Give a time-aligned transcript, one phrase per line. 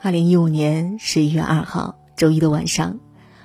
[0.00, 3.00] 二零一五年十一月二号周一的晚上，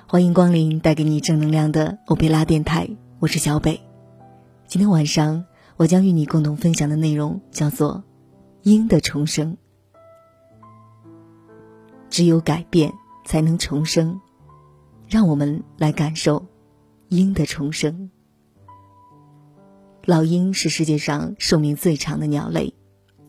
[0.06, 2.88] 欢迎光临带给你正能量的欧贝拉电台，
[3.18, 3.80] 我是小北。
[4.66, 5.44] 今天晚上
[5.76, 8.04] 我将与你共同分享的内容叫做
[8.62, 9.56] “鹰的重生”。
[12.10, 12.92] 只有改变
[13.24, 14.20] 才能重生，
[15.08, 16.46] 让我们来感受
[17.08, 18.10] 鹰的重生。
[20.04, 22.74] 老鹰是世界上寿命最长的鸟类，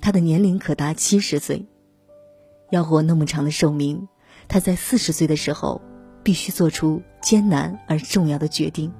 [0.01, 1.65] 它的年龄可达七十岁。
[2.71, 4.07] 要活那么长的寿命，
[4.47, 5.81] 它在四十岁的时候
[6.23, 8.93] 必须做出艰难而重要的决定。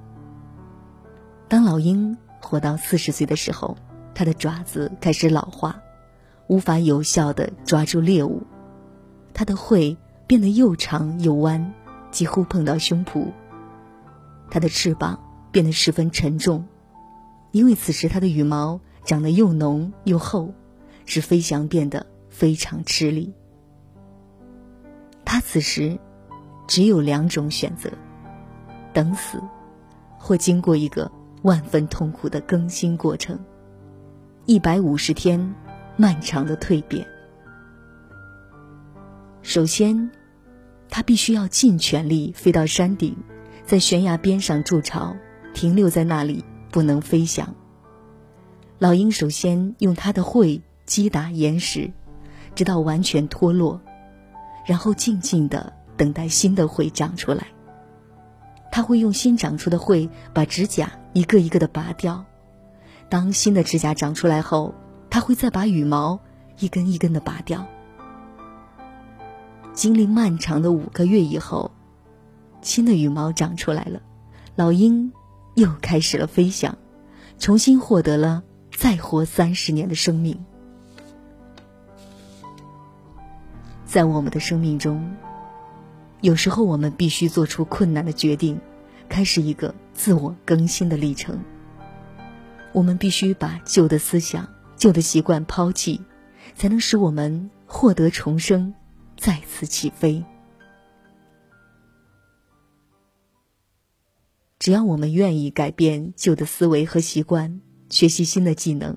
[1.47, 3.77] 当老鹰活到四十岁的时候，
[4.13, 5.81] 它的爪子开始老化，
[6.47, 8.41] 无法有效的抓住猎物，
[9.33, 9.97] 它的喙
[10.27, 11.73] 变得又长又弯，
[12.11, 13.27] 几乎碰到胸脯。
[14.51, 15.19] 它的翅膀
[15.51, 16.65] 变得十分沉重。
[17.51, 20.53] 因为此时它的羽毛长得又浓又厚，
[21.09, 23.33] 使飞翔变得非常吃力。
[25.25, 25.97] 他此时
[26.67, 27.89] 只有两种选择：
[28.93, 29.41] 等死，
[30.19, 31.11] 或经过一个
[31.41, 33.39] 万分痛苦的更新过程——
[34.45, 35.55] 一百五十天
[35.97, 37.03] 漫长的蜕变。
[39.41, 40.11] 首先，
[40.89, 43.17] 他必须要尽全力飞到山顶，
[43.65, 45.15] 在悬崖边上筑巢，
[45.55, 46.45] 停留在那里。
[46.71, 47.55] 不能飞翔。
[48.77, 51.91] 老鹰首先用它的喙击打岩石，
[52.55, 53.79] 直到完全脱落，
[54.65, 57.45] 然后静静的等待新的喙长出来。
[58.71, 62.25] 它会用新长出的喙把指甲一个一个的拔掉。
[63.07, 64.73] 当新的指甲长出来后，
[65.11, 66.19] 它会再把羽毛
[66.57, 67.63] 一根一根的拔掉。
[69.73, 71.69] 经历漫长的五个月以后，
[72.63, 74.01] 新的羽毛长出来了，
[74.55, 75.13] 老鹰。
[75.55, 76.77] 又开始了飞翔，
[77.37, 80.45] 重新获得了再活三十年的生命。
[83.89, 85.11] 在我们的生命中，
[86.21, 88.61] 有时候我们必须做出困难的决定，
[89.09, 91.39] 开始一个自我更新的历程。
[92.71, 94.47] 我们必须把旧的思想、
[94.77, 95.99] 旧的习惯抛弃，
[96.53, 98.75] 才能使我们获得重生，
[99.17, 100.23] 再次起飞。
[104.59, 107.59] 只要我们愿意改变旧的思维和习惯，
[107.89, 108.95] 学习新的技能，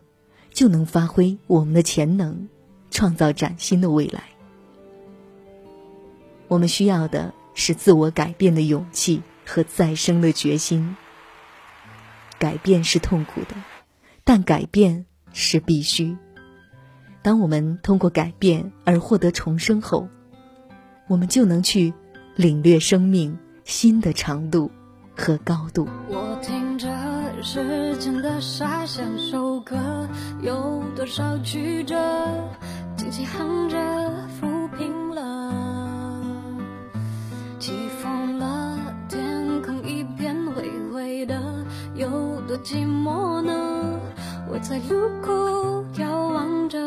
[0.53, 2.47] 就能发挥我们的潜能，
[2.91, 4.32] 创造崭新的未来。
[6.53, 10.97] 我们需要的是自我改变的勇气和再生的决心。
[12.39, 13.55] 改变是痛苦的，
[14.23, 16.19] 但改变是必须。
[17.23, 20.09] 当我们通过改变而获得重生后，
[21.09, 21.95] 我们就能去
[22.37, 24.71] 领略生命新的长度。
[25.15, 25.87] 和高度。
[26.09, 26.89] 我听着
[27.43, 30.09] 时间的沙像首歌，
[30.41, 31.95] 有多少曲折，
[32.97, 33.77] 轻轻哼着
[44.93, 45.33] 路口
[45.95, 46.05] 眺
[46.35, 46.79] 望着。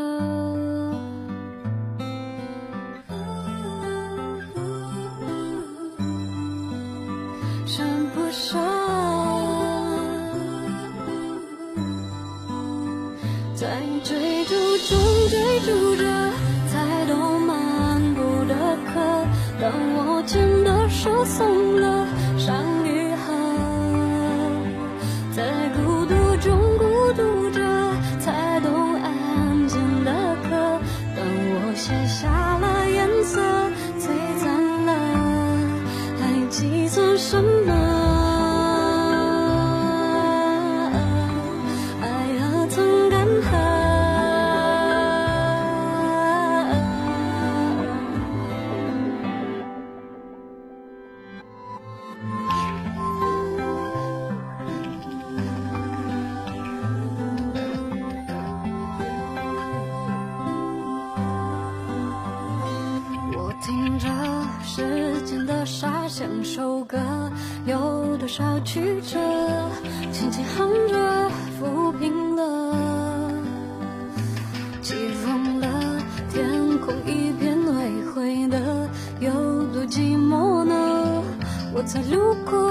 [13.55, 13.65] 在
[14.03, 14.53] 追逐
[14.87, 14.95] 中
[15.29, 16.03] 追逐着，
[16.67, 18.53] 才懂漫步的
[18.85, 18.93] 客。
[19.59, 21.94] 当我牵的手松了，
[31.85, 32.34] 写下
[65.77, 66.97] 沙像首歌，
[67.65, 69.19] 有多少曲折，
[70.09, 71.29] 轻轻哼着，
[71.59, 73.33] 抚平了。
[74.81, 75.67] 起风了，
[76.29, 78.89] 天空一片灰灰的，
[79.19, 79.29] 有
[79.73, 81.21] 多寂寞呢？
[81.73, 82.64] 我在路过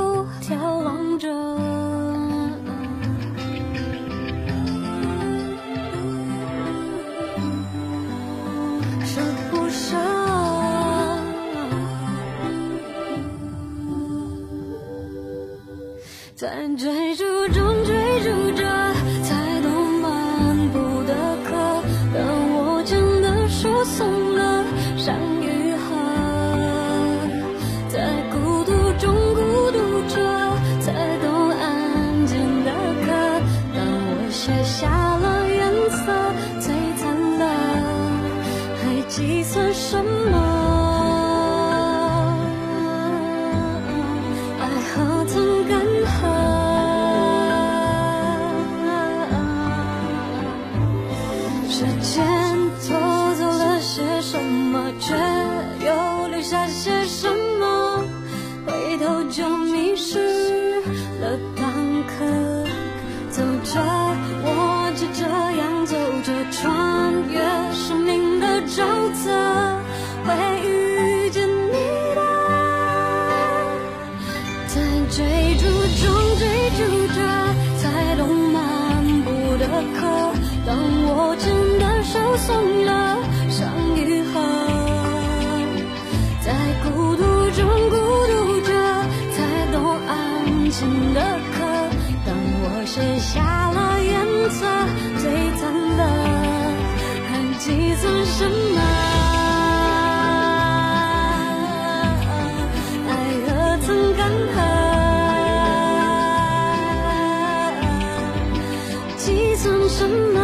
[16.36, 17.94] 在追逐中追
[18.24, 18.64] 逐着
[54.74, 55.14] 么，却
[55.86, 57.28] 又留下些什
[57.60, 58.04] 么？
[58.66, 60.80] 回头就迷失
[61.20, 61.64] 了当
[62.08, 62.14] 刻。
[63.30, 63.80] 走着，
[64.42, 65.94] 我就这样走
[66.24, 67.38] 着，穿越
[67.72, 68.82] 生命的沼
[69.22, 69.30] 泽，
[70.26, 70.34] 会
[70.66, 71.76] 遇见你
[72.14, 72.20] 的，
[74.66, 74.74] 在
[75.08, 75.22] 追
[75.58, 75.64] 逐
[76.00, 76.02] 中
[76.38, 76.42] 追
[76.78, 76.82] 逐
[77.14, 77.16] 着，
[77.80, 77.84] 在
[78.16, 78.22] 路
[78.52, 78.58] 漫
[79.22, 79.62] 步的
[79.98, 80.00] 渴，
[80.66, 80.76] 当
[81.06, 82.90] 我真的手松了，
[92.94, 93.42] 写下
[93.72, 94.14] 了颜
[94.50, 94.64] 色
[95.18, 95.62] 最惨
[95.96, 96.00] 的，
[97.28, 98.80] 还计算什么？
[103.08, 103.12] 爱
[103.48, 103.48] 何
[103.84, 104.56] 曾干涸？
[109.16, 110.43] 计算什么？